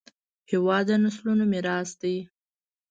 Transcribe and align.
هېواد 0.51 0.85
د 0.87 0.91
نسلونو 1.03 1.43
میراث 1.51 1.89
دی. 2.01 2.15